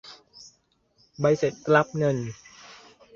[1.19, 2.17] ใบเสร็จรับเงิน